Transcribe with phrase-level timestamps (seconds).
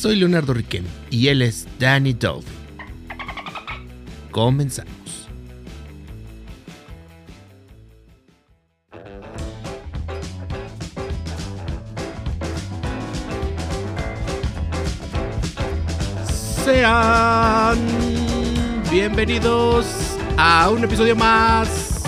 [0.00, 2.54] Soy Leonardo Riquem y él es Danny Dolphin.
[4.30, 4.92] Comenzamos.
[16.64, 17.76] Sean
[18.92, 19.84] bienvenidos
[20.36, 22.04] a un episodio más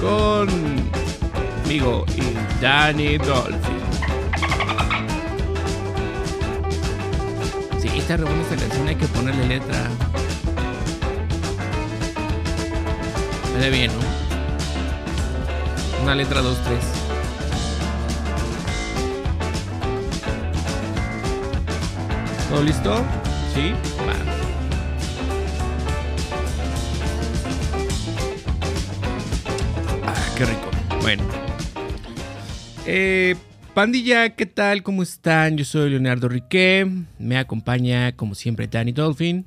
[0.00, 0.46] conmigo
[2.16, 3.75] y Danny Dolphin.
[8.06, 9.88] Está re buena esta canción, hay que ponerle letra.
[13.52, 13.98] Sale bien, ¿no?
[16.04, 16.78] Una letra 2, 3.
[22.48, 23.04] ¿Todo listo?
[23.52, 23.74] Sí.
[24.06, 24.14] Va.
[30.06, 30.70] Ah, qué rico.
[31.02, 31.24] Bueno.
[32.86, 33.34] Eh,
[33.76, 34.82] pandilla, ¿qué tal?
[34.82, 35.58] ¿Cómo están?
[35.58, 36.88] Yo soy Leonardo Riquet.
[37.18, 39.44] Me acompaña, como siempre, Danny Dolphin.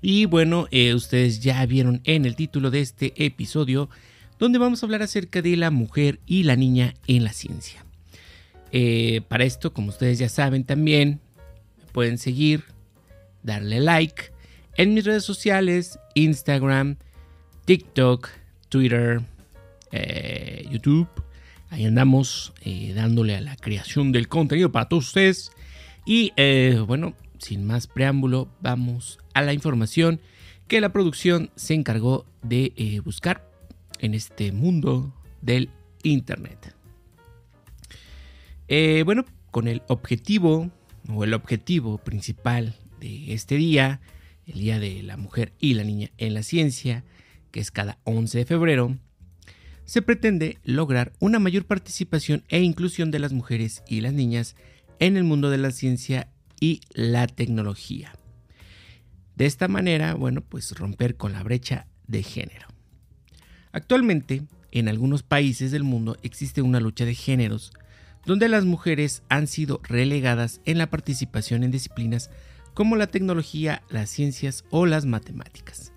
[0.00, 3.90] Y bueno, eh, ustedes ya vieron en el título de este episodio,
[4.38, 7.84] donde vamos a hablar acerca de la mujer y la niña en la ciencia.
[8.70, 11.18] Eh, para esto, como ustedes ya saben también,
[11.90, 12.62] pueden seguir,
[13.42, 14.30] darle like
[14.76, 16.94] en mis redes sociales, Instagram,
[17.64, 18.28] TikTok,
[18.68, 19.20] Twitter,
[19.90, 21.08] eh, YouTube.
[21.74, 25.50] Ahí andamos eh, dándole a la creación del contenido para todos ustedes.
[26.06, 30.20] Y eh, bueno, sin más preámbulo, vamos a la información
[30.68, 33.50] que la producción se encargó de eh, buscar
[33.98, 35.68] en este mundo del
[36.04, 36.76] Internet.
[39.04, 40.70] Bueno, con el objetivo
[41.08, 44.00] o el objetivo principal de este día,
[44.46, 47.02] el Día de la Mujer y la Niña en la Ciencia,
[47.50, 48.96] que es cada 11 de febrero,
[49.84, 54.56] se pretende lograr una mayor participación e inclusión de las mujeres y las niñas
[54.98, 56.28] en el mundo de la ciencia
[56.60, 58.12] y la tecnología.
[59.36, 62.68] De esta manera, bueno, pues romper con la brecha de género.
[63.72, 67.72] Actualmente, en algunos países del mundo existe una lucha de géneros
[68.24, 72.30] donde las mujeres han sido relegadas en la participación en disciplinas
[72.72, 75.93] como la tecnología, las ciencias o las matemáticas.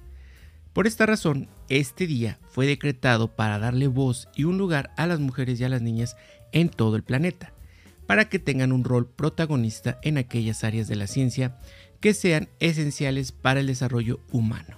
[0.78, 5.20] Por esta razón, este día fue decretado para darle voz y un lugar a las
[5.20, 6.16] mujeres y a las niñas
[6.52, 7.52] en todo el planeta,
[8.06, 11.58] para que tengan un rol protagonista en aquellas áreas de la ciencia
[12.00, 14.78] que sean esenciales para el desarrollo humano.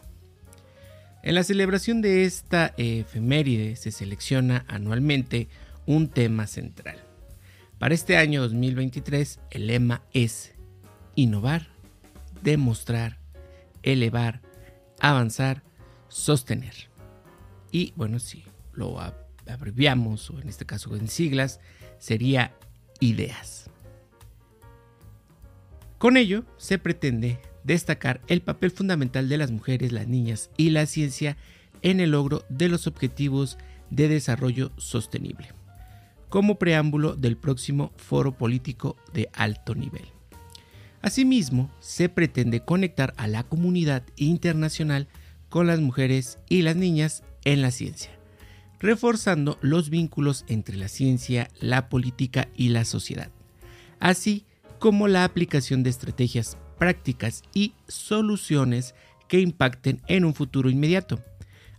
[1.22, 5.50] En la celebración de esta efeméride se selecciona anualmente
[5.86, 6.98] un tema central.
[7.78, 10.54] Para este año 2023 el lema es
[11.16, 11.68] innovar,
[12.42, 13.18] demostrar,
[13.84, 14.40] elevar,
[15.02, 15.62] avanzar,
[16.10, 16.74] sostener.
[17.72, 18.44] Y bueno, si
[18.74, 19.00] lo
[19.48, 21.60] abreviamos, o en este caso en siglas,
[21.98, 22.54] sería
[23.00, 23.70] ideas.
[25.98, 30.86] Con ello se pretende destacar el papel fundamental de las mujeres, las niñas y la
[30.86, 31.38] ciencia
[31.82, 33.58] en el logro de los objetivos
[33.90, 35.50] de desarrollo sostenible,
[36.30, 40.06] como preámbulo del próximo foro político de alto nivel.
[41.02, 45.08] Asimismo, se pretende conectar a la comunidad internacional
[45.50, 48.12] con las mujeres y las niñas en la ciencia,
[48.80, 53.32] reforzando los vínculos entre la ciencia, la política y la sociedad,
[54.00, 54.46] así
[54.80, 58.96] como la aplicación de estrategias prácticas y soluciones
[59.28, 61.20] que impacten en un futuro inmediato.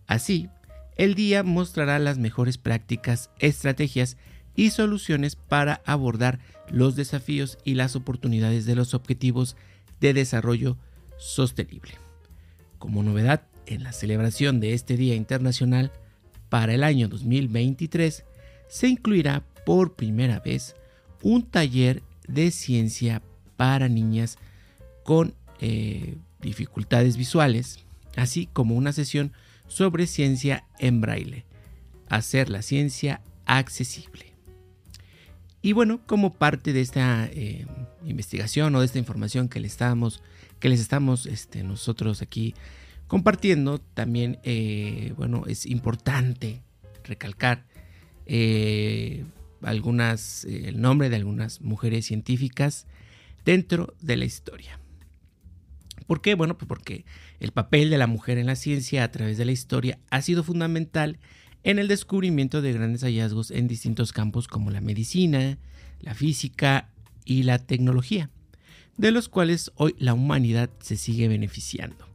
[0.06, 0.48] Así,
[0.96, 4.18] el día mostrará las mejores prácticas, estrategias
[4.54, 6.38] y soluciones para abordar
[6.70, 9.56] los desafíos y las oportunidades de los objetivos
[10.00, 10.76] de desarrollo
[11.16, 11.92] sostenible.
[12.78, 15.92] Como novedad, en la celebración de este Día Internacional
[16.48, 18.24] para el año 2023
[18.68, 20.74] se incluirá por primera vez
[21.22, 23.22] un taller de ciencia
[23.56, 24.38] para niñas
[25.04, 27.80] con eh, dificultades visuales,
[28.16, 29.32] así como una sesión
[29.68, 31.44] sobre ciencia en braille,
[32.08, 34.32] hacer la ciencia accesible.
[35.62, 37.66] Y bueno, como parte de esta eh,
[38.04, 40.22] investigación o de esta información que, le estamos,
[40.58, 42.54] que les estamos este, nosotros aquí
[43.10, 46.62] compartiendo, también, eh, bueno, es importante
[47.02, 47.66] recalcar
[48.24, 49.24] eh,
[49.62, 52.86] algunas, eh, el nombre de algunas mujeres científicas
[53.44, 54.78] dentro de la historia.
[56.06, 56.36] ¿Por qué?
[56.36, 57.04] Bueno, pues porque
[57.40, 60.44] el papel de la mujer en la ciencia a través de la historia ha sido
[60.44, 61.18] fundamental
[61.64, 65.58] en el descubrimiento de grandes hallazgos en distintos campos como la medicina,
[65.98, 66.90] la física
[67.24, 68.30] y la tecnología,
[68.98, 72.09] de los cuales hoy la humanidad se sigue beneficiando.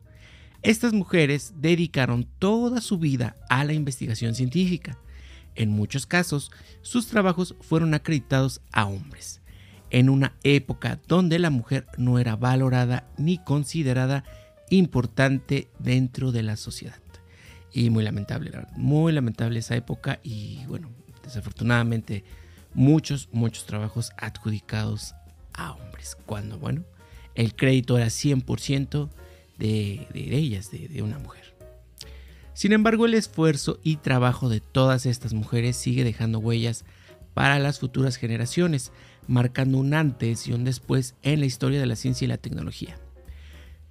[0.65, 4.97] Estas mujeres dedicaron toda su vida a la investigación científica.
[5.53, 6.51] En muchos casos,
[6.81, 9.41] sus trabajos fueron acreditados a hombres.
[9.91, 14.23] en una época donde la mujer no era valorada ni considerada
[14.71, 16.99] importante dentro de la sociedad.
[17.71, 20.89] Y muy lamentable, muy lamentable esa época y bueno,
[21.23, 22.23] desafortunadamente
[22.73, 25.13] muchos, muchos trabajos adjudicados
[25.53, 26.83] a hombres, cuando bueno,
[27.35, 29.09] el crédito era 100%
[29.57, 31.55] de, de, ellas, de, de una mujer.
[32.53, 36.85] Sin embargo, el esfuerzo y trabajo de todas estas mujeres sigue dejando huellas
[37.33, 38.91] para las futuras generaciones,
[39.27, 42.97] marcando un antes y un después en la historia de la ciencia y la tecnología.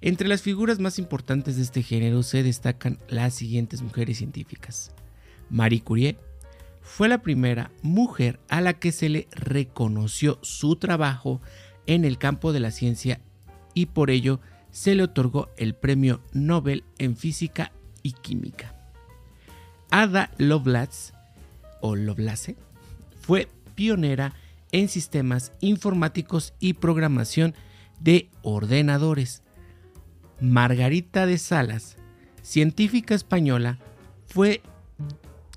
[0.01, 4.91] Entre las figuras más importantes de este género se destacan las siguientes mujeres científicas.
[5.49, 6.17] Marie Curie
[6.81, 11.41] fue la primera mujer a la que se le reconoció su trabajo
[11.87, 13.21] en el campo de la ciencia
[13.73, 14.39] y por ello
[14.75, 17.71] se le otorgó el Premio Nobel en Física
[18.03, 18.75] y Química.
[19.89, 21.13] Ada Lovelace,
[21.79, 22.57] o Lovelace,
[23.21, 24.33] fue pionera
[24.73, 27.55] en sistemas informáticos y programación
[28.01, 29.43] de ordenadores.
[30.41, 31.95] Margarita de Salas,
[32.41, 33.79] científica española,
[34.25, 34.61] fue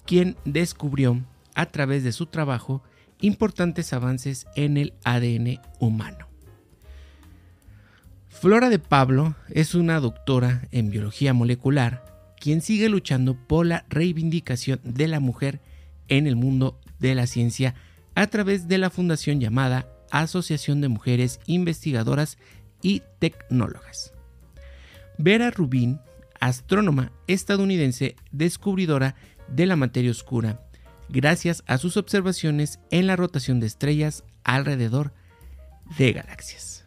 [0.06, 1.20] quien descubrió
[1.56, 2.84] a través de su trabajo
[3.20, 6.27] importantes avances en el ADN humano.
[8.40, 12.04] Flora de Pablo es una doctora en biología molecular
[12.38, 15.60] quien sigue luchando por la reivindicación de la mujer
[16.06, 17.74] en el mundo de la ciencia
[18.14, 22.38] a través de la fundación llamada Asociación de Mujeres Investigadoras
[22.80, 24.12] y Tecnólogas.
[25.18, 25.98] Vera Rubin,
[26.38, 29.16] astrónoma estadounidense descubridora
[29.48, 30.60] de la materia oscura,
[31.08, 35.12] gracias a sus observaciones en la rotación de estrellas alrededor
[35.98, 36.77] de galaxias.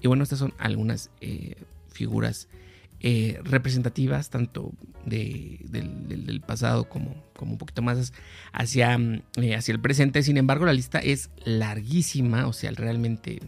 [0.00, 1.56] Y bueno, estas son algunas eh,
[1.88, 2.48] figuras
[3.00, 4.72] eh, representativas, tanto
[5.04, 8.12] del, pasado como, como, un poquito más
[8.52, 10.22] hacia, mm, eh, hacia el presente.
[10.22, 13.40] Sin embargo, la lista es larguísima, o sea, realmente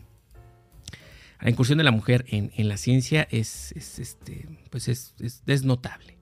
[1.41, 5.15] la incursión de la mujer en, la ciencia es, este, pues es,
[5.47, 6.19] es, notable.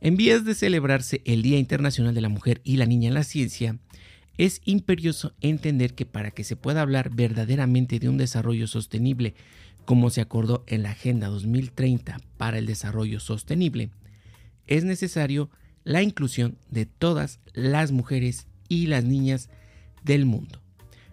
[0.00, 3.24] En vías de celebrarse el Día Internacional de la Mujer y la Niña en la
[3.24, 3.78] Ciencia,
[4.38, 9.34] es imperioso entender que para que se pueda hablar verdaderamente de un desarrollo sostenible
[9.84, 13.90] como se acordó en la Agenda 2030 para el Desarrollo Sostenible,
[14.66, 15.48] es necesario
[15.82, 19.48] la inclusión de todas las mujeres y las niñas
[20.04, 20.60] del mundo.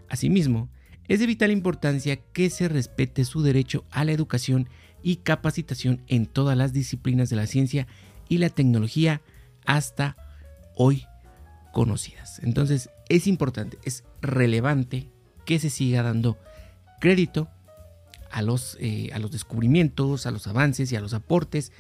[0.09, 0.69] Asimismo,
[1.07, 4.67] es de vital importancia que se respete su derecho a la educación
[5.01, 7.87] y capacitación en todas las disciplinas de la ciencia
[8.27, 9.21] y la tecnología
[9.65, 10.17] hasta
[10.75, 11.05] hoy
[11.75, 12.39] conocidas.
[12.41, 15.09] Entonces es importante, es relevante
[15.45, 16.37] que se siga dando
[17.01, 17.49] crédito
[18.31, 21.73] a los, eh, a los descubrimientos, a los avances y a los aportes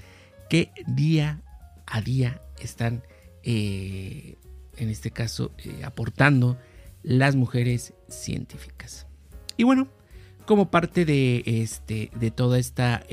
[0.49, 1.41] que día
[1.85, 3.03] a día están,
[3.43, 4.35] eh,
[4.75, 6.57] en este caso, eh, aportando
[7.01, 9.07] las mujeres científicas.
[9.55, 9.87] Y bueno,
[10.45, 13.05] como parte de, este, de toda esta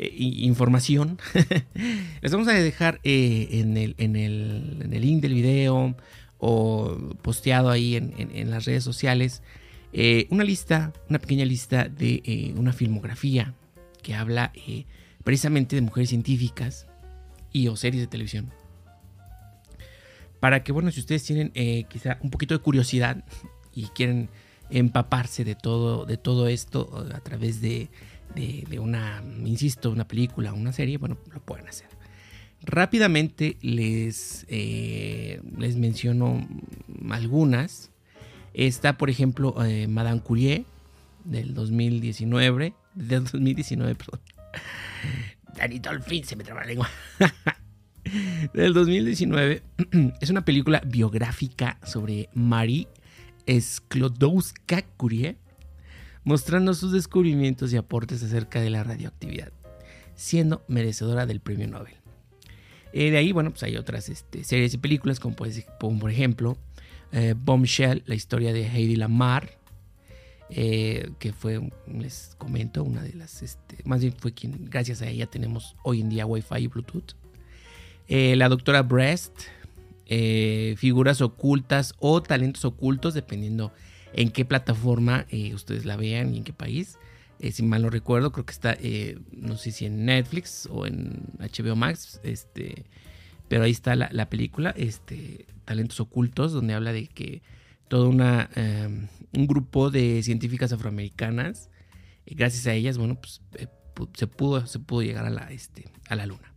[0.00, 1.18] información,
[2.22, 5.94] les vamos a dejar en el, en, el, en, el, link del video
[6.38, 9.42] o posteado ahí en, en las redes sociales
[9.92, 13.54] eh, una lista, una pequeña lista de eh, una filmografía
[14.02, 14.86] que habla eh,
[15.24, 16.86] precisamente de mujeres científicas
[17.52, 18.50] y o series de televisión.
[20.38, 21.52] Para que, bueno, si ustedes tienen
[21.88, 23.24] quizá un poquito de curiosidad
[23.74, 24.30] y quieren
[24.70, 27.90] empaparse de todo, de todo esto a través de,
[28.34, 31.88] de, una, insisto, una película, una serie, bueno, lo pueden hacer.
[32.62, 36.46] Rápidamente les, les menciono
[37.10, 37.90] algunas
[38.54, 40.64] Está, por ejemplo, eh, Madame Curie
[41.24, 42.74] del 2019.
[42.94, 44.20] Del 2019, perdón.
[45.56, 46.90] Danito al se me traba la lengua.
[48.52, 49.62] del 2019.
[50.20, 52.88] es una película biográfica sobre Marie
[53.48, 55.36] Sklodowska Curie,
[56.24, 59.52] mostrando sus descubrimientos y aportes acerca de la radioactividad,
[60.14, 61.94] siendo merecedora del premio Nobel.
[62.92, 66.58] Eh, de ahí, bueno, pues hay otras este, series y películas, como, por ejemplo
[67.12, 69.58] eh, Bombshell, la historia de Heidi Lamar,
[70.50, 75.08] eh, que fue, les comento, una de las, este, más bien fue quien, gracias a
[75.08, 77.14] ella tenemos hoy en día Wi-Fi y Bluetooth.
[78.08, 79.38] La doctora Breast,
[80.76, 83.72] figuras ocultas o talentos ocultos, dependiendo
[84.12, 86.98] en qué plataforma ustedes la vean y en qué país.
[87.52, 88.76] si mal no recuerdo, creo que está,
[89.32, 92.84] no sé si en Netflix o en HBO Max, este,
[93.48, 97.42] pero ahí está la, película, este, Talentos Ocultos, donde habla de que
[97.88, 101.70] todo una, em, un grupo de científicas afroamericanas,
[102.26, 103.66] gracias a ellas, bueno, pues eh,
[104.14, 106.54] se, pudo, se pudo llegar a la, este, a la luna.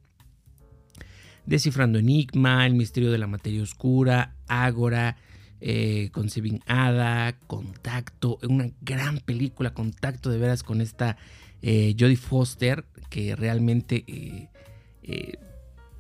[1.48, 5.18] Descifrando Enigma, El misterio de la materia oscura, Ágora,
[5.66, 6.28] eh, con
[6.68, 11.16] Ada, Contacto, una gran película, Contacto de veras con esta
[11.62, 14.04] eh, Jodie Foster, que realmente,
[15.04, 15.38] eh,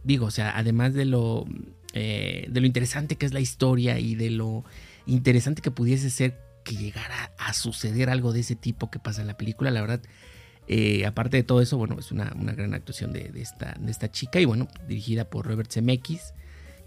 [0.03, 1.45] digo, o sea, además de lo,
[1.93, 4.65] de lo interesante que es la historia y de lo
[5.05, 9.27] interesante que pudiese ser que llegara a suceder algo de ese tipo que pasa en
[9.27, 10.01] la película, la verdad,
[11.07, 14.45] aparte de todo eso, bueno, es una, gran actuación de, esta, de esta chica y
[14.45, 16.33] bueno, dirigida por Robert Zemeckis.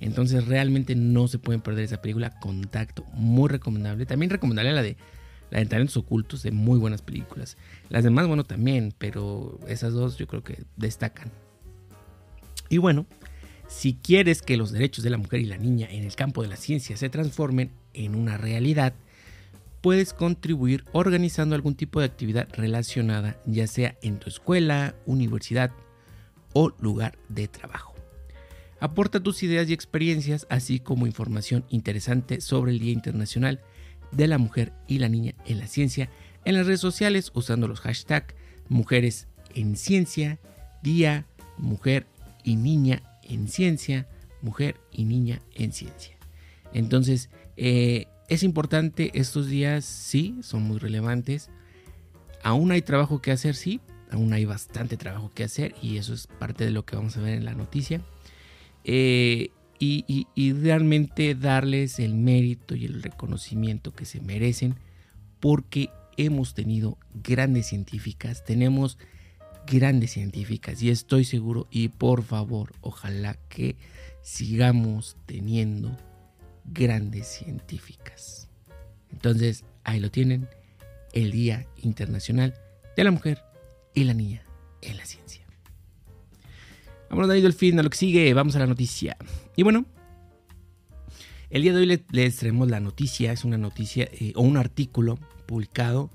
[0.00, 2.38] Entonces realmente no se pueden perder esa película.
[2.38, 4.06] Contacto, muy recomendable.
[4.06, 4.96] También recomendable la de
[5.50, 7.56] la de Talentos Ocultos, de muy buenas películas.
[7.88, 11.30] Las demás, bueno, también, pero esas dos yo creo que destacan.
[12.68, 13.06] Y bueno,
[13.68, 16.48] si quieres que los derechos de la mujer y la niña en el campo de
[16.48, 18.94] la ciencia se transformen en una realidad,
[19.80, 25.70] puedes contribuir organizando algún tipo de actividad relacionada, ya sea en tu escuela, universidad
[26.52, 27.95] o lugar de trabajo.
[28.80, 33.61] Aporta tus ideas y experiencias, así como información interesante sobre el Día Internacional
[34.12, 36.11] de la Mujer y la Niña en la Ciencia
[36.47, 38.35] en las redes sociales usando los hashtags
[38.68, 40.38] Mujeres en Ciencia,
[40.83, 41.26] Día
[41.59, 42.06] Mujer
[42.45, 44.09] y Niña en Ciencia,
[44.42, 46.16] Mujer y Niña en Ciencia.
[46.73, 51.50] Entonces, eh, es importante estos días, sí, son muy relevantes.
[52.42, 53.80] Aún hay trabajo que hacer, sí,
[54.11, 57.21] aún hay bastante trabajo que hacer y eso es parte de lo que vamos a
[57.21, 58.02] ver en la noticia.
[58.88, 59.50] Eh,
[59.80, 64.76] y, realmente darles el mérito y el reconocimiento que se merecen
[65.40, 68.96] porque hemos tenido grandes científicas, tenemos
[69.66, 73.76] grandes científicas y estoy seguro y por favor ojalá que
[74.22, 75.94] sigamos teniendo
[76.64, 78.48] grandes científicas.
[79.10, 80.48] Entonces ahí lo tienen,
[81.12, 82.54] el Día Internacional
[82.96, 83.42] de la Mujer
[83.94, 84.42] y la Niña
[84.80, 85.45] en la Ciencia.
[87.08, 88.34] Vámonos, Dani Delfín, a lo que sigue.
[88.34, 89.16] Vamos a la noticia.
[89.54, 89.86] Y bueno,
[91.50, 93.32] el día de hoy les, traemos la noticia.
[93.32, 96.10] Es una noticia eh, o un artículo publicado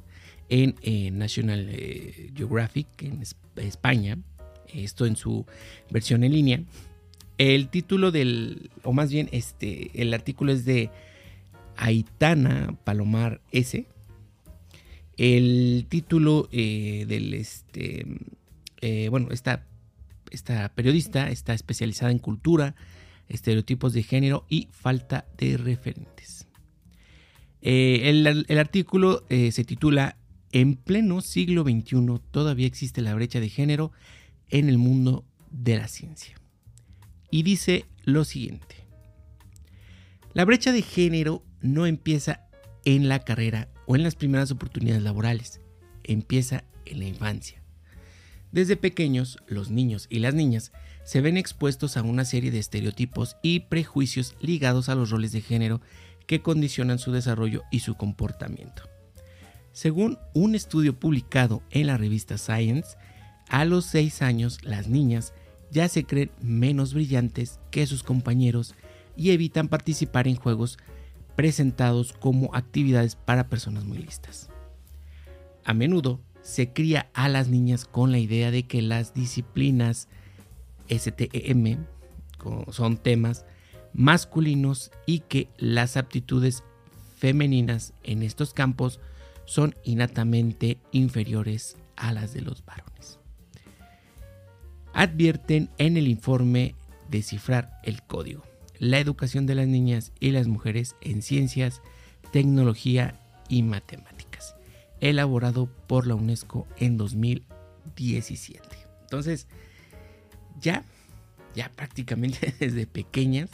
[0.49, 3.23] en eh, National eh, Geographic en
[3.55, 4.17] España.
[4.73, 5.45] Esto en su
[5.89, 6.63] versión en línea.
[7.37, 10.89] El título del, o más bien, este, el artículo es de
[11.77, 13.85] Aitana Palomar S.
[15.17, 18.05] El título del, este,
[19.09, 19.65] bueno, está
[20.31, 22.75] esta periodista está especializada en cultura,
[23.29, 26.47] estereotipos de género y falta de referentes.
[27.61, 30.17] Eh, el, artículo eh, se titula
[30.51, 33.91] En pleno siglo XXI todavía existe la brecha de género
[34.49, 36.35] en el mundo de la ciencia.
[37.29, 38.75] Y dice lo siguiente.
[40.33, 42.47] La brecha de género no empieza
[42.85, 45.61] en la carrera o en las primeras oportunidades laborales,
[46.03, 47.60] empieza en la infancia.
[48.51, 53.37] Desde pequeños, los niños y las niñas se ven expuestos a una serie de estereotipos
[53.41, 55.81] y prejuicios ligados a los roles de género
[56.27, 58.83] que condicionan su desarrollo y su comportamiento.
[59.71, 62.97] Según un estudio publicado en la revista Science,
[63.47, 65.33] a los 6 años las niñas
[65.71, 68.75] ya se creen menos brillantes que sus compañeros
[69.15, 70.77] y evitan participar en juegos
[71.37, 74.49] presentados como actividades para personas muy listas.
[75.63, 80.07] A menudo se cría a las niñas con la idea de que las disciplinas
[80.89, 81.85] STEM
[82.71, 83.45] son temas
[83.93, 86.63] masculinos y que las aptitudes
[87.17, 88.99] femeninas en estos campos
[89.45, 93.19] son innatamente inferiores a las de los varones.
[94.93, 96.75] Advierten en el informe
[97.09, 98.43] Descifrar el Código,
[98.79, 101.81] la educación de las niñas y las mujeres en ciencias,
[102.31, 103.19] tecnología
[103.49, 104.20] y matemáticas
[105.01, 108.67] elaborado por la UNESCO en 2017.
[109.01, 109.47] Entonces,
[110.61, 110.85] ya,
[111.55, 113.49] ya prácticamente desde pequeñas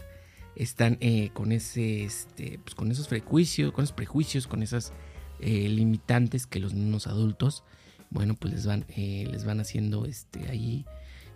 [0.55, 4.91] están eh, con ese, este, pues con esos prejuicios, con esos prejuicios, con esas
[5.39, 7.63] eh, limitantes que los niños adultos,
[8.09, 10.85] bueno, pues les van, eh, les van haciendo, este, ahí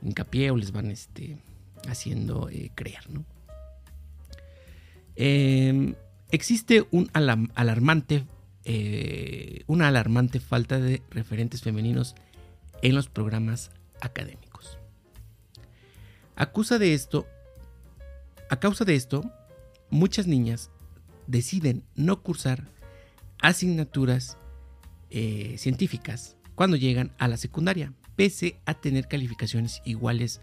[0.02, 1.38] hincapié o les van, este,
[1.88, 3.26] haciendo creer, ¿no?
[5.16, 5.96] Em,
[6.32, 8.24] existe un alarmante
[8.66, 12.16] eh, una alarmante falta de referentes femeninos
[12.82, 14.78] en los programas académicos.
[16.36, 17.28] Acusa de esto,
[18.50, 19.24] a causa de esto,
[19.90, 20.72] muchas niñas
[21.28, 22.68] deciden no cursar
[23.42, 24.38] asignaturas
[25.10, 30.42] eh, científicas cuando llegan a la secundaria, pese a tener calificaciones iguales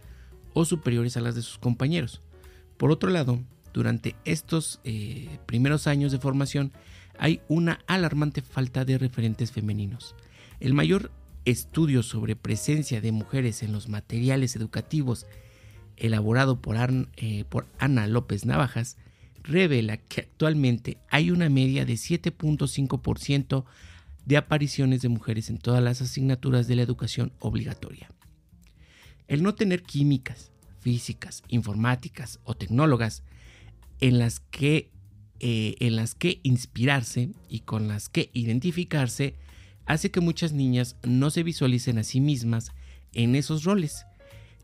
[0.55, 2.23] o superiores a las de sus compañeros.
[2.77, 3.41] Por otro lado,
[3.73, 6.73] durante estos eh, primeros años de formación,
[7.19, 10.15] hay una alarmante falta de referentes femeninos.
[10.61, 11.11] El mayor
[11.45, 15.27] estudio sobre presencia de mujeres en los materiales educativos
[15.97, 16.77] elaborado por,
[17.17, 17.45] eh,
[17.79, 18.97] Ana López Navajas
[19.43, 23.65] revela que actualmente hay una media de 7.5%
[24.27, 28.11] de apariciones de mujeres en todas las asignaturas de la educación obligatoria.
[29.27, 33.23] El no tener químicas, físicas, informáticas o tecnólogas
[34.01, 34.91] en las que,
[35.41, 39.35] eh, en las que inspirarse y con las que identificarse
[39.87, 42.73] hace que muchas niñas no se visualicen a sí mismas
[43.13, 44.05] en esos roles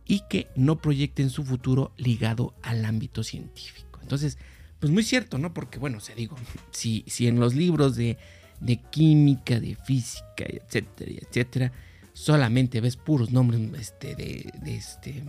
[0.06, 4.00] y que no proyecten su futuro ligado al ámbito científico.
[4.02, 4.38] Entonces,
[4.80, 5.54] pues muy cierto, ¿no?
[5.54, 6.36] Porque, bueno, se digo,
[6.70, 8.18] si, si en los libros de,
[8.60, 11.72] de química, de física, etcétera, etcétera,
[12.12, 15.22] solamente ves puros nombres este, de, este,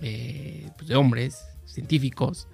[0.00, 2.48] eh, pues de hombres científicos,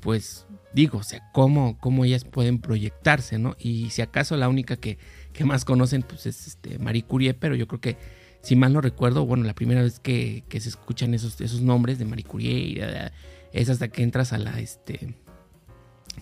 [0.00, 3.56] pues digo, o sea, ¿cómo, cómo ellas pueden proyectarse, ¿no?
[3.58, 4.98] Y si acaso la única que,
[5.32, 7.96] que más conocen, pues es este, Marie Curie, pero yo creo que
[8.40, 12.04] si mal no recuerdo, bueno, la primera vez que, se escuchan esos, esos nombres de
[12.04, 13.10] Marie Curie
[13.52, 15.14] es hasta que entras a la, este,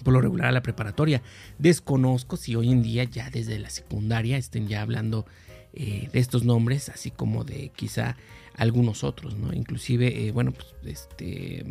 [0.03, 1.23] por lo regular a la preparatoria.
[1.59, 5.27] Desconozco si hoy en día ya desde la secundaria estén ya hablando
[5.73, 8.17] eh, de estos nombres, así como de quizá
[8.57, 9.53] algunos otros, ¿no?
[9.53, 11.65] Inclusive, eh, bueno, pues este...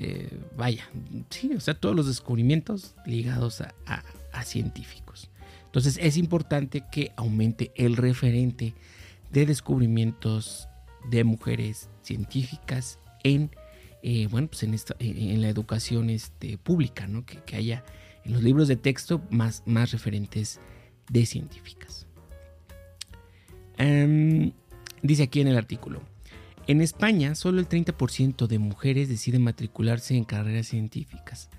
[0.00, 0.88] Eh, vaya,
[1.28, 4.04] sí, o sea, todos los descubrimientos ligados a,
[4.44, 5.28] científicos.
[5.64, 8.74] Entonces es importante que aumente el referente
[9.32, 10.68] de descubrimientos
[11.10, 13.50] de mujeres científicas en,
[14.04, 17.26] eh, bueno, pues en, la educación este, pública, ¿no?
[17.26, 17.82] que, haya
[18.24, 20.60] en los libros de texto más, más referentes
[21.10, 22.06] de científicas.
[23.76, 24.52] Em,
[25.02, 26.02] dice aquí en el artículo,
[26.68, 31.50] en España solo el 30% de mujeres deciden matricularse en carreras científicas,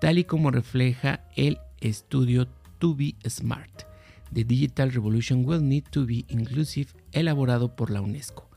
[0.00, 2.46] tal y como refleja el estudio
[2.78, 3.90] To Be Smart
[4.32, 8.48] The Digital Revolution Will Need to Be Inclusive, elaborado por la UNESCO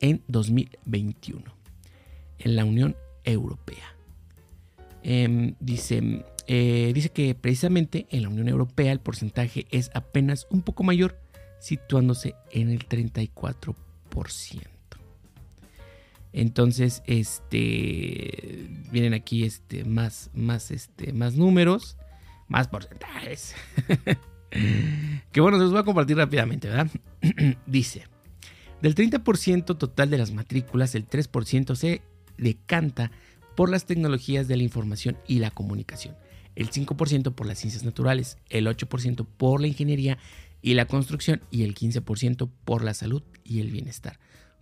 [0.00, 1.42] en 2021
[2.38, 3.96] en la Unión Europea.
[5.02, 5.54] Em,
[6.46, 11.18] eh, dice que precisamente en la Unión Europea el porcentaje es apenas un poco mayor,
[11.60, 14.77] situándose en el 34%.
[16.32, 21.96] Entonces, este, vienen aquí este, más, más, este, más números,
[22.48, 23.54] más porcentajes.
[25.32, 26.90] que bueno, se los voy a compartir rápidamente, ¿verdad?
[27.66, 28.06] Dice,
[28.82, 32.02] del 30% total de las matrículas, el 3% se
[32.36, 33.10] decanta
[33.56, 36.16] por las tecnologías de la información y la comunicación,
[36.54, 40.18] el 5% por las ciencias naturales, el 8% por la ingeniería
[40.62, 44.18] y la construcción y el 15% por la salud y el bienestar.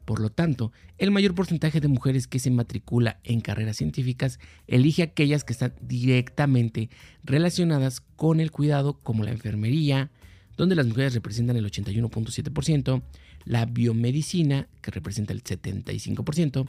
[0.06, 4.38] Por lo tanto, el mayor porcentaje de mujeres que se matricula en carreras científicas
[4.68, 6.90] elige aquellas que están directamente
[7.24, 10.12] relacionadas con el cuidado, como la enfermería,
[10.56, 13.02] donde las mujeres representan el 81.7%,
[13.44, 16.68] la biomedicina, que representa el 75%,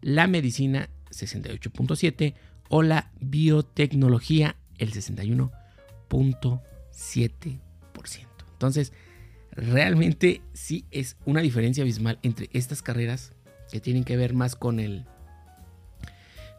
[0.00, 2.34] la medicina, 68.7%,
[2.68, 6.60] o la biotecnología, el 61.7%.
[8.52, 8.92] Entonces,
[9.56, 13.32] realmente sí es una diferencia abismal entre estas carreras
[13.72, 15.04] que tienen que ver más con el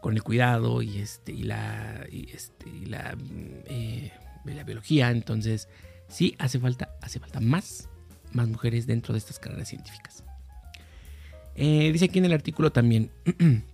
[0.00, 3.16] con el cuidado y este y la este, la,
[3.66, 4.12] eh,
[4.44, 5.10] la biología.
[5.10, 5.68] Entonces
[6.08, 7.88] sí hace falta hace falta más
[8.32, 10.24] más mujeres dentro de estas carreras científicas.
[11.54, 13.10] Eh, dice aquí en el artículo también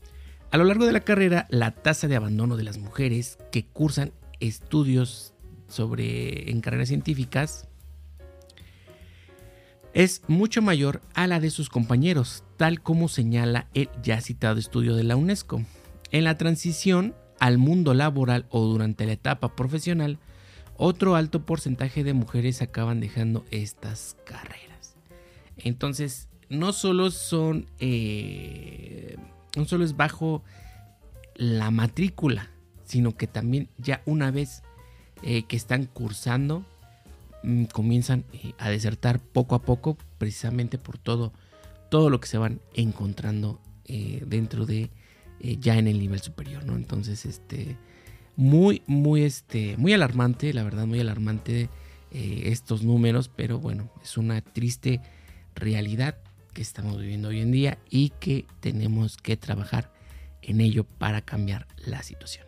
[0.50, 4.12] a lo largo de la carrera la tasa de abandono de las mujeres que cursan
[4.40, 5.34] estudios
[5.68, 7.68] sobre en carreras científicas
[9.94, 14.96] es mucho mayor a la de sus compañeros, tal como señala el ya citado estudio
[14.96, 15.62] de la UNESCO.
[16.10, 20.18] En la transición al mundo laboral o durante la etapa profesional,
[20.76, 24.96] otro alto porcentaje de mujeres acaban dejando estas carreras.
[25.56, 29.16] Entonces, no solo son, eh,
[29.56, 30.42] no solo es bajo
[31.36, 32.50] la matrícula,
[32.84, 34.64] sino que también ya una vez
[35.22, 36.66] eh, que están cursando,
[37.72, 41.32] comienzan eh, a desertar poco a poco precisamente por todo,
[41.90, 44.90] todo lo que se van encontrando eh, dentro de
[45.40, 46.74] eh, ya en el nivel superior, ¿no?
[46.76, 47.76] Entonces, este,
[48.36, 51.68] muy, muy, este, muy alarmante, la verdad, muy alarmante
[52.16, 55.00] estos números, pero bueno, es una triste
[55.56, 56.16] realidad
[56.52, 59.92] que estamos viviendo hoy en día y que tenemos que trabajar
[60.40, 62.46] en ello para cambiar la situación.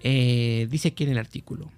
[0.00, 1.70] dice aquí en el artículo,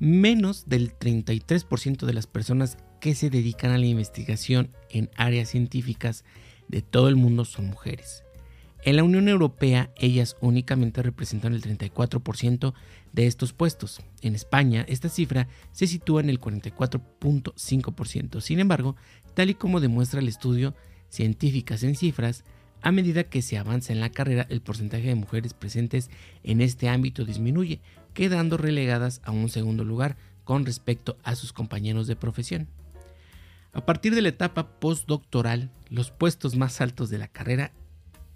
[0.00, 6.24] menos del 33% de las personas que se dedican a la investigación en áreas científicas
[6.68, 8.24] de todo el mundo son mujeres.
[8.82, 12.72] En la Unión Europea, ellas únicamente representan el 34%
[13.12, 14.00] de estos puestos.
[14.22, 18.40] En España, esta cifra se sitúa en el 44.5%.
[18.40, 18.96] Sin embargo,
[19.34, 20.74] tal y como demuestra el estudio
[21.10, 22.44] Científicas en Cifras,
[22.82, 26.10] A medida que se avanza en la carrera, el porcentaje de mujeres presentes
[26.42, 27.80] en este ámbito disminuye,
[28.14, 32.68] quedando relegadas a un segundo lugar con respecto a sus compañeros de profesión.
[33.72, 37.72] A partir de la etapa postdoctoral, los puestos más altos de la carrera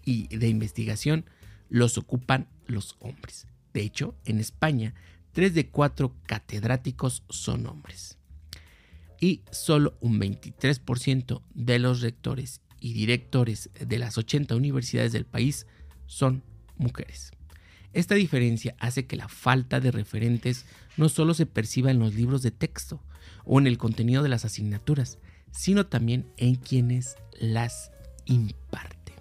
[0.05, 1.25] y de investigación
[1.71, 3.47] los ocupan los hombres.
[3.73, 4.95] De hecho, en España,
[5.33, 8.19] 3 de 4 catedráticos son hombres.
[9.21, 15.67] Y solo un 23% de los rectores y directores de las 80 universidades del país
[16.05, 16.43] son
[16.77, 17.33] mujeres.
[17.95, 20.67] Esta diferencia hace que la falta de referentes
[20.99, 23.03] no solo se perciba en los libros de texto
[23.47, 25.17] o en el contenido de las asignaturas,
[25.51, 27.91] sino también en quienes las
[28.27, 29.15] imparten.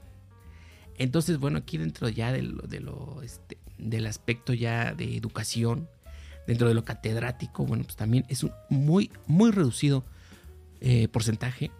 [0.97, 5.87] Entonces, bueno, aquí dentro ya este, del aspecto ya de educación,
[6.47, 10.03] dentro de lo catedrático, bueno, pues también es un muy, muy reducido
[10.81, 11.71] eh, porcentaje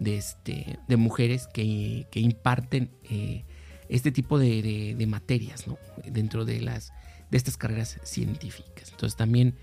[0.00, 3.44] de, este, de mujeres que, imparten eh,
[3.88, 5.64] este tipo de, materias
[6.04, 6.92] dentro de, las,
[7.30, 8.90] de estas carreras científicas.
[8.90, 9.54] Entonces también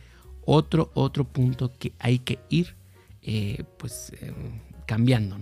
[0.45, 2.75] otro, otro punto que hay que ir
[3.21, 4.33] eh, pues, eh,
[4.85, 5.37] cambiando.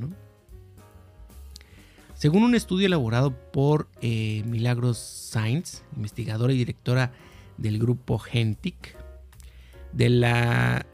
[2.15, 7.11] Según un estudio elaborado por Milagros Sainz, investigadora y directora
[7.57, 8.95] del grupo Gentic
[9.91, 10.85] de la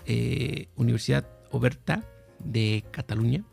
[0.75, 2.03] Universidad Oberta
[2.39, 3.43] de Cataluña,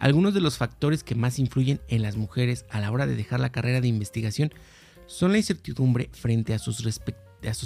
[0.00, 3.38] algunos de los factores que más influyen en las mujeres a la hora de dejar
[3.38, 4.50] la carrera de investigación
[5.06, 6.82] son la incertidumbre frente a sus,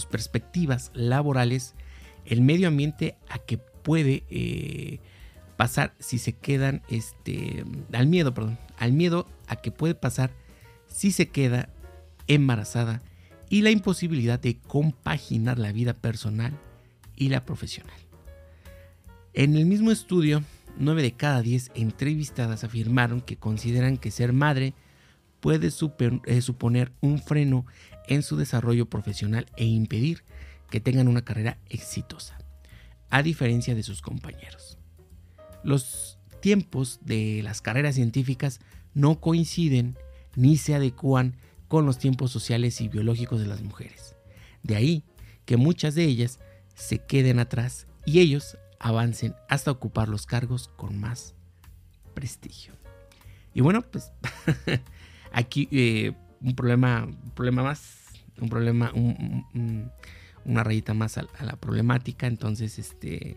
[0.06, 1.74] perspectivas laborales,
[2.24, 4.98] el medio ambiente a que puede eh,
[5.56, 10.32] pasar si se quedan, este, al miedo, perdón, al miedo a que puede pasar
[10.88, 11.68] si se queda
[12.26, 13.00] embarazada
[13.48, 16.58] y la imposibilidad de compaginar la vida personal
[17.14, 17.94] y la profesional.
[19.34, 20.42] En el mismo estudio,
[20.78, 24.74] 9 de cada 10 entrevistadas afirmaron que consideran que ser madre
[25.40, 27.66] puede eh, suponer un freno
[28.08, 30.24] en su desarrollo profesional e impedir
[30.70, 32.38] que tengan una carrera exitosa,
[33.10, 34.78] a diferencia de sus compañeros.
[35.62, 38.60] Los tiempos de las carreras científicas
[38.94, 39.96] no coinciden
[40.36, 41.36] ni se adecúan
[41.68, 44.16] con los tiempos sociales y biológicos de las mujeres.
[44.62, 45.04] De ahí
[45.44, 46.40] que muchas de ellas
[46.74, 51.34] se queden atrás y ellos avancen hasta ocupar los cargos con más
[52.14, 52.72] prestigio.
[53.54, 54.12] Y bueno, pues
[55.32, 58.10] aquí eh, un problema, un problema más,
[58.40, 58.92] un problema,
[60.44, 62.26] una rayita más a, la problemática.
[62.26, 63.36] Entonces, este,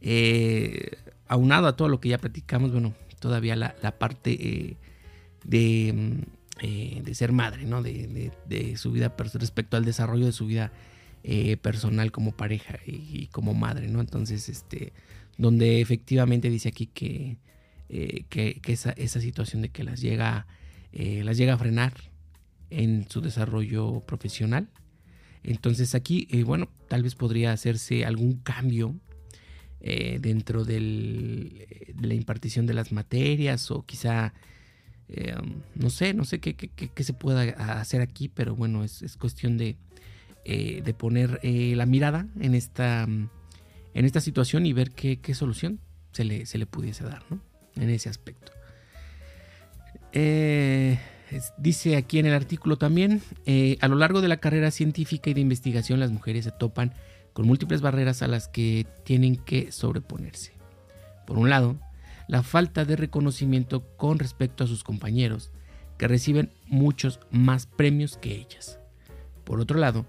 [0.00, 4.76] eh, aunado a todo lo que ya platicamos, bueno, todavía la, parte eh,
[5.44, 6.26] de,
[6.60, 7.82] de, ser madre, ¿no?
[7.82, 10.72] De, de, su vida respecto al desarrollo de su vida
[11.24, 14.00] eh, personal como pareja y, como madre, ¿no?
[14.00, 14.92] Entonces, este,
[15.38, 17.36] donde efectivamente dice aquí que,
[17.88, 20.48] eh, que, esa, esa, situación de que las llega,
[20.92, 21.92] eh, las llega a frenar
[22.70, 24.68] en su desarrollo profesional.
[25.44, 28.96] Entonces aquí, bueno, tal vez podría hacerse algún cambio
[29.80, 31.66] dentro de
[32.00, 34.32] la impartición de las materias o quizá,
[35.74, 37.42] no sé, no sé qué, qué, se pueda
[37.80, 39.76] hacer aquí, pero bueno, es, es cuestión de,
[40.44, 43.30] eh, de poner eh, la mirada en esta, en
[43.94, 45.80] esta situación y ver qué, solución
[46.12, 47.22] se le, se le, pudiese dar
[47.76, 48.52] en ese aspecto.
[50.12, 50.98] Eh,
[51.56, 53.22] dice aquí en el artículo también,
[53.80, 56.92] a lo largo de la carrera científica y de investigación las mujeres se topan
[57.32, 60.52] con múltiples barreras a las que tienen que sobreponerse.
[61.26, 61.78] Por un lado,
[62.28, 65.52] la falta de reconocimiento con respecto a sus compañeros,
[65.98, 68.78] que reciben muchos más premios que ellas.
[69.44, 70.06] Por otro lado,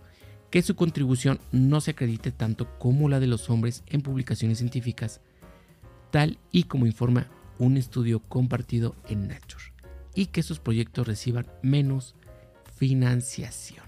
[0.54, 5.20] que su contribución no se acredite tanto como la de los hombres en publicaciones científicas,
[6.12, 7.26] tal y como informa
[7.58, 9.64] un estudio compartido en Nature,
[10.14, 12.14] y que sus proyectos reciban menos
[12.76, 13.84] financiación.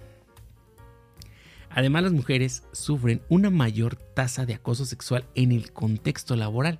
[1.69, 6.79] Además, las mujeres sufren una mayor tasa de acoso sexual en el contexto laboral,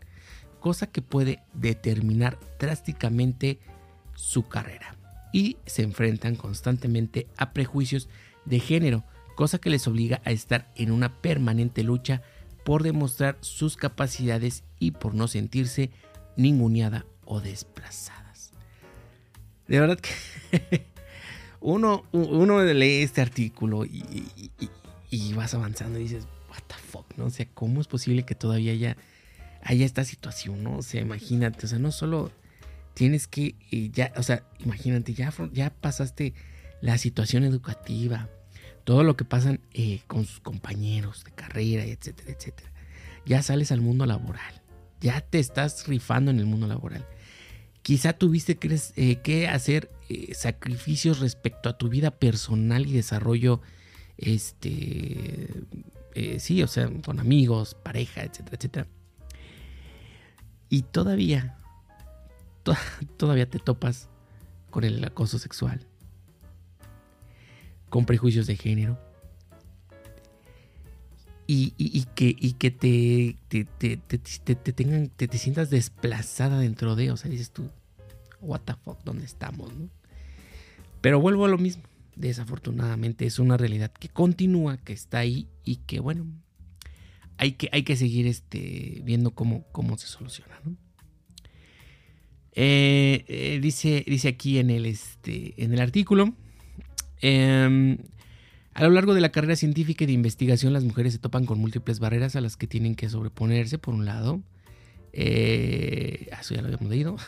[0.59, 3.59] cosa que puede determinar drásticamente
[4.15, 4.95] su carrera,
[5.31, 8.09] y se enfrentan constantemente a prejuicios
[8.45, 9.03] de género,
[9.35, 12.21] cosa que les obliga a estar en una permanente lucha
[12.63, 15.91] por demostrar sus capacidades y por no sentirse
[16.35, 18.51] ninguneada o desplazadas.
[19.67, 20.85] De verdad que
[21.61, 24.03] uno, uno lee este artículo y,
[25.33, 27.25] vas avanzando y dices, what the fuck, ¿no?
[27.25, 28.97] O sea, ¿cómo es posible que todavía haya,
[29.61, 30.77] haya esta situación, ¿no?
[30.77, 32.31] O sea, imagínate, o sea, no solo
[32.93, 36.33] tienes que, eh, ya, o sea, imagínate, ya, ya pasaste
[36.81, 38.29] la situación educativa,
[38.85, 42.71] todo lo que pasan eh, con sus compañeros de carrera, etcétera, etcétera.
[43.25, 44.61] Ya sales al mundo laboral,
[45.01, 47.05] ya te estás rifando en el mundo laboral.
[47.81, 53.61] Quizá tuviste que, eh, que hacer eh, sacrificios respecto a tu vida personal y desarrollo,
[54.17, 55.49] este,
[56.37, 58.87] sí, o sea, con amigos, pareja, etcétera, etcétera.
[60.69, 61.57] Y todavía,
[63.17, 64.09] todavía te topas
[64.69, 65.87] con el acoso sexual,
[67.89, 68.97] con prejuicios de género,
[71.47, 77.17] y, que, y que te, te, te, tengan, te, te sientas desplazada dentro de, o
[77.17, 77.69] sea, dices tú,
[78.41, 79.71] what the fuck, ¿dónde estamos?
[81.01, 81.83] Pero vuelvo a lo mismo,
[82.15, 86.25] desafortunadamente es una realidad que continúa, que está ahí y que bueno,
[87.37, 90.55] hay que, hay que seguir este, viendo cómo, cómo se soluciona,
[92.57, 96.33] eh, eh, dice, dice aquí en el, este, en el artículo,
[97.27, 97.97] eh,
[98.75, 101.59] a lo largo de la carrera científica y de investigación, las mujeres se topan con
[101.59, 104.41] múltiples barreras a las que tienen que sobreponerse, por un lado.
[105.11, 107.17] Eh, ah, eso ya lo habíamos leído.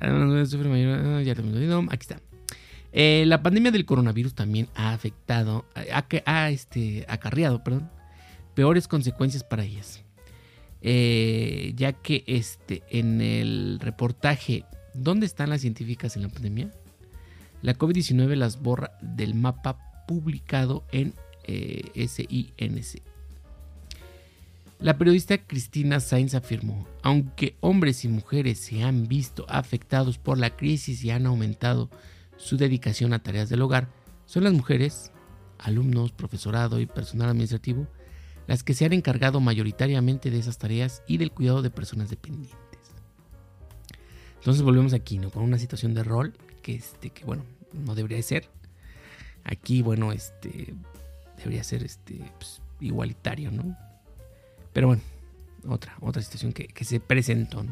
[0.00, 1.84] Ah, ya lo habíamos leído.
[1.90, 2.20] Aquí está.
[2.92, 5.64] Eh, la pandemia del coronavirus también ha afectado,
[6.24, 7.90] ha, este, acarreado, perdón,
[8.54, 10.04] peores consecuencias para ellas.
[10.82, 14.64] Eh, ya que este, en el reportaje
[14.94, 16.70] ¿Dónde están las científicas en la pandemia?
[17.62, 23.02] La COVID-19 las borra del mapa publicado en eh, SINC.
[24.80, 30.50] La periodista Cristina Sainz afirmó, aunque hombres y mujeres se han visto afectados por la
[30.56, 31.90] crisis y han aumentado
[32.36, 33.88] su dedicación a tareas del hogar,
[34.24, 35.10] son las mujeres,
[35.58, 37.88] alumnos, profesorado y personal administrativo,
[38.46, 42.56] las que se han encargado mayoritariamente de esas tareas y del cuidado de personas dependientes.
[44.36, 45.30] Entonces volvemos aquí, ¿no?
[45.30, 46.34] Con una situación de rol
[46.68, 48.46] que, este, que bueno, no debería ser.
[49.42, 50.74] Aquí, bueno, este
[51.38, 53.74] debería ser este pues, igualitario, ¿no?
[54.74, 55.02] Pero bueno,
[55.66, 57.64] otra, otra situación que, se presentó.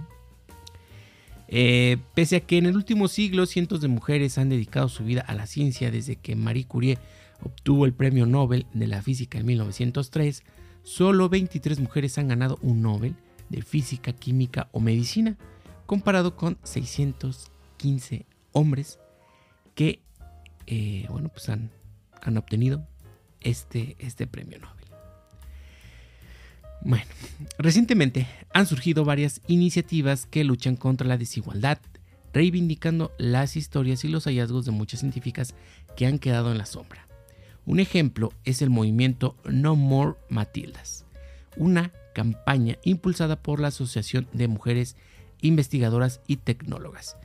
[1.49, 5.21] Eh, pese a que en el último siglo cientos de mujeres han dedicado su vida
[5.21, 6.99] a la ciencia desde que Marie Curie
[7.43, 10.43] obtuvo el premio Nobel de la física en 1903,
[10.83, 13.15] solo 23 mujeres han ganado un Nobel
[13.51, 15.37] de física, química o medicina,
[15.85, 18.25] comparado con 615
[18.57, 18.99] hombres
[19.75, 20.01] que
[20.67, 21.71] eh, bueno, pues han,
[22.21, 22.87] han obtenido
[23.41, 24.85] este, este premio Nobel.
[26.81, 27.05] Bueno,
[27.59, 31.79] recientemente han surgido varias iniciativas que luchan contra la desigualdad,
[32.33, 35.55] reivindicando las historias y los hallazgos de muchas científicas
[35.97, 37.07] que han quedado en la sombra.
[37.65, 41.05] Un ejemplo es el movimiento No More Matildas,
[41.57, 44.97] una campaña impulsada por la Asociación de Mujeres
[45.41, 47.17] Investigadoras y Tecnólogas,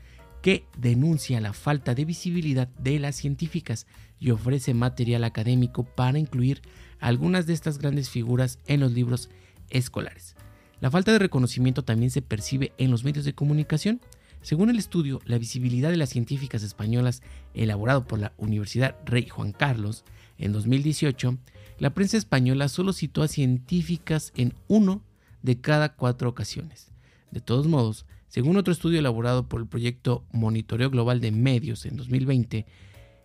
[0.42, 3.86] que denuncia la falta de visibilidad de las científicas
[4.20, 6.62] y ofrece material académico para incluir
[7.00, 9.30] algunas de estas grandes figuras en los libros
[9.70, 10.36] escolares.
[10.80, 14.02] La falta de reconocimiento también se percibe en los medios de comunicación.
[14.42, 17.22] Según el estudio, la visibilidad de las científicas españolas
[17.54, 20.04] elaborado por la Universidad Rey Juan Carlos
[20.40, 21.38] en 2018,
[21.78, 25.04] la prensa española solo citó a científicas en uno
[25.44, 26.92] de cada cuatro ocasiones.
[27.30, 31.98] De todos modos, según otro estudio elaborado por el proyecto Monitoreo Global de Medios en
[31.98, 32.66] 2020,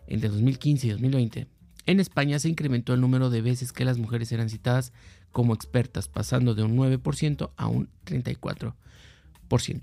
[0.07, 1.47] entre 2015 y 2020,
[1.85, 4.91] en España se incrementó el número de veces que las mujeres eran citadas
[5.31, 8.73] como expertas, pasando de un 9% a un 34%.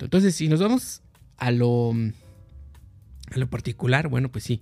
[0.03, 1.01] Entonces, si nos vamos
[1.39, 1.95] a lo,
[3.31, 4.61] a lo particular, bueno, pues sí,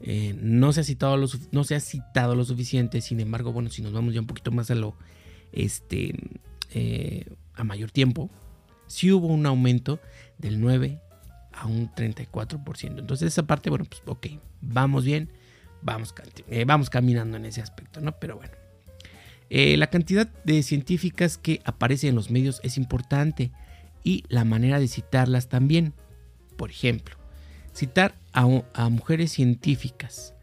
[0.00, 3.70] eh, no, se ha citado lo, no se ha citado lo suficiente, sin embargo, bueno,
[3.70, 4.96] si nos vamos ya un poquito más a lo,
[5.52, 6.12] este,
[6.74, 8.32] eh, a mayor tiempo,
[8.92, 10.00] sí hubo un aumento
[10.36, 11.00] del 9
[11.52, 12.98] a un 34%.
[12.98, 14.26] Entonces esa parte, bueno, pues ok,
[14.60, 15.30] vamos bien,
[15.80, 16.14] vamos,
[16.48, 18.12] eh, vamos caminando en ese aspecto, ¿no?
[18.12, 18.52] Pero bueno.
[19.48, 23.50] Eh, la cantidad de científicas que aparecen en los medios es importante
[24.04, 25.94] y la manera de citarlas también.
[26.56, 27.16] Por ejemplo,
[27.74, 28.46] citar a,
[28.88, 30.34] mujeres científicas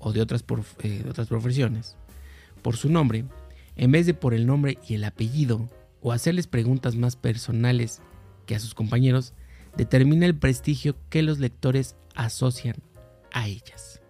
[0.00, 0.44] o de otras,
[0.82, 1.96] eh, de otras profesiones
[2.62, 3.24] por su nombre,
[3.76, 5.68] en vez de por el nombre y el apellido
[6.02, 8.00] o hacerles preguntas más personales
[8.46, 9.32] que a sus compañeros,
[9.76, 12.76] determina el prestigio que los lectores asocian
[13.32, 14.00] a ellas.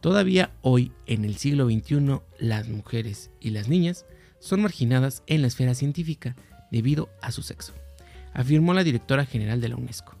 [0.00, 4.04] Todavía hoy, en el siglo XXI, las mujeres y las niñas
[4.40, 6.34] son marginadas en la esfera científica
[6.72, 7.72] debido a su sexo,
[8.34, 10.16] afirmó la directora general de la UNESCO.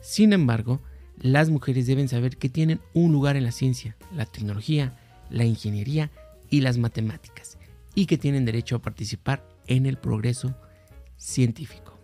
[0.00, 0.82] Sin embargo,
[1.20, 4.98] las mujeres deben saber que tienen un lugar en la ciencia, la tecnología,
[5.30, 6.10] la ingeniería
[6.50, 7.57] y las matemáticas,
[7.98, 10.54] y que tienen derecho a participar en el progreso
[11.16, 11.98] científico.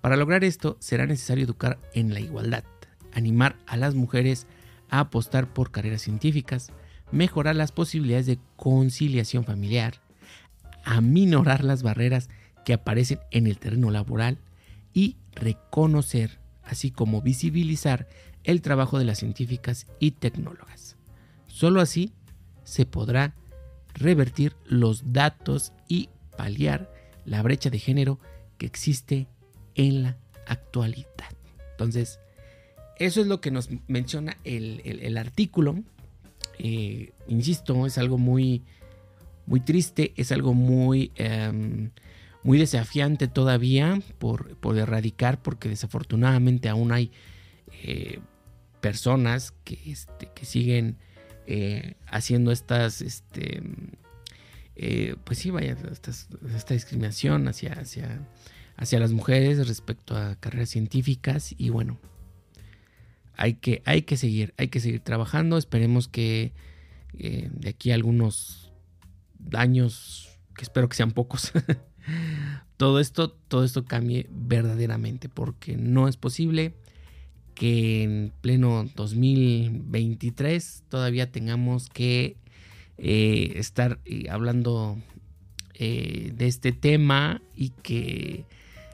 [0.00, 2.64] Para lograr esto será necesario educar en la igualdad,
[3.12, 4.48] animar a las mujeres
[4.88, 6.72] a apostar por carreras científicas,
[7.12, 10.00] mejorar las posibilidades de conciliación familiar,
[10.82, 12.28] aminorar las barreras
[12.64, 14.38] que aparecen en el terreno laboral
[14.92, 18.08] y reconocer, así como visibilizar
[18.42, 20.96] el trabajo de las científicas y tecnólogas.
[21.46, 22.12] Solo así
[22.64, 23.36] se podrá
[23.94, 26.92] revertir los datos y paliar
[27.24, 28.18] la brecha de género
[28.58, 29.26] que existe
[29.74, 31.06] en la actualidad.
[31.72, 32.20] Entonces,
[32.96, 35.82] eso es lo que nos menciona el, artículo.
[36.58, 38.62] Eh, insisto, es algo muy,
[39.46, 41.90] muy triste, es algo muy, em,
[42.42, 47.10] muy desafiante todavía por, por, erradicar, porque desafortunadamente aún hay
[47.82, 48.18] eh,
[48.80, 50.98] personas que, este, que siguen
[51.52, 53.60] eh, haciendo estas, este,
[54.76, 55.76] eh, pues sí, vaya,
[56.54, 58.20] esta discriminación hacia, hacia,
[58.76, 61.98] hacia las mujeres respecto a carreras científicas y bueno,
[63.34, 66.52] hay que, hay que seguir, hay que seguir trabajando, esperemos que
[67.18, 68.72] eh, de aquí a algunos
[69.52, 71.50] años, que espero que sean pocos,
[72.76, 76.76] todo esto, todo esto cambie verdaderamente, porque no es posible
[77.54, 82.36] que en pleno 2023 todavía tengamos que
[82.98, 84.98] eh, estar eh, hablando
[85.74, 88.44] eh, de este tema y que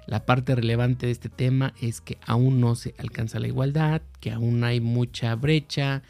[0.07, 4.31] la parte relevante de este tema es que aún no se alcanza la igualdad, que
[4.31, 6.03] aún hay mucha brecha,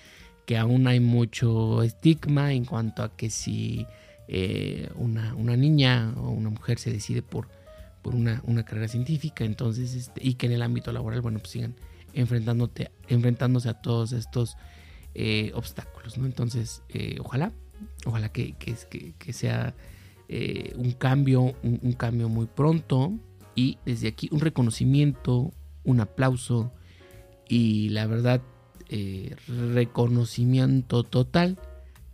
[0.44, 3.86] que aún hay mucho estigma en cuanto a que si
[4.96, 7.48] una, niña o una mujer se decide por,
[8.02, 11.74] por una, carrera científica, entonces, este, y que en el ámbito laboral, bueno, pues sigan
[12.16, 14.56] enfrentándote, enfrentándose a todos estos
[15.14, 16.26] eh, obstáculos, ¿no?
[16.26, 17.52] Entonces, eh, ojalá,
[18.04, 19.74] ojalá que, que, sea
[20.28, 23.12] eh, un cambio, un, cambio muy pronto
[23.54, 25.52] y desde aquí un reconocimiento,
[25.84, 26.72] un aplauso
[27.48, 28.40] y la verdad,
[29.48, 31.58] reconocimiento total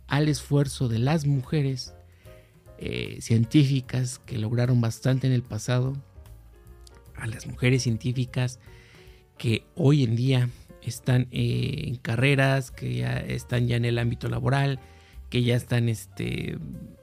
[0.07, 1.93] al esfuerzo de las mujeres
[3.19, 5.93] científicas que lograron bastante en el pasado,
[7.15, 8.59] a las mujeres científicas
[9.43, 10.49] que hoy en día
[10.81, 14.79] están eh, en carreras, que ya están ya en el ámbito laboral,
[15.29, 16.57] que ya están este,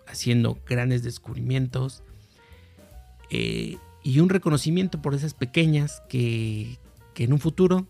[0.06, 2.02] haciendo grandes descubrimientos.
[3.28, 6.78] Eh, y un reconocimiento por esas pequeñas que,
[7.14, 7.86] en un futuro,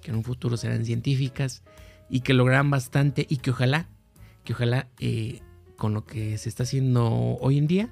[0.00, 1.64] que en un futuro serán científicas
[2.08, 3.88] y que lograrán bastante y que ojalá,
[4.44, 5.40] que ojalá eh,
[5.74, 7.88] con lo que se está haciendo hoy en día,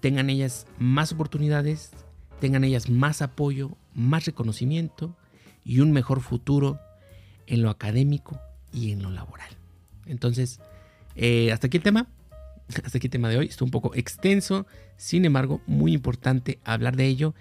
[0.00, 1.92] tengan ellas más oportunidades,
[2.38, 5.16] tengan ellas más apoyo, más reconocimiento
[5.64, 6.78] y un mejor futuro
[7.46, 8.40] en lo académico
[8.72, 9.48] y en lo laboral.
[10.06, 10.60] Entonces,
[11.16, 12.08] eh, hasta aquí el tema.
[12.84, 13.46] Hasta aquí el tema de hoy.
[13.46, 17.34] Está un poco extenso, sin embargo, muy importante hablar de ello.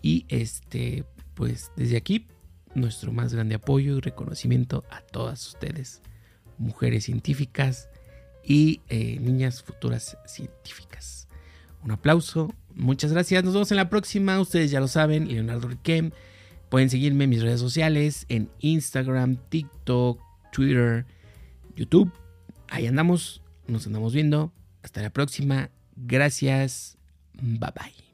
[0.00, 2.26] Y este, pues desde aquí,
[2.74, 6.02] nuestro más grande apoyo y reconocimiento a todas ustedes,
[6.56, 7.88] mujeres científicas
[8.44, 11.28] y eh, niñas futuras científicas.
[11.82, 14.40] Un aplauso, Muchas gracias, nos vemos en la próxima.
[14.40, 16.12] Ustedes ya lo saben, Leonardo Riquem.
[16.68, 20.20] Pueden seguirme en mis redes sociales, en Instagram, TikTok,
[20.52, 21.04] Twitter,
[21.76, 22.12] YouTube.
[22.68, 24.52] Ahí andamos, nos andamos viendo.
[24.82, 25.70] Hasta la próxima.
[25.96, 26.96] Gracias.
[27.34, 28.09] Bye bye.